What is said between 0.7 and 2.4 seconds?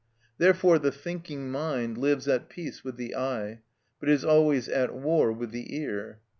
the thinking mind lives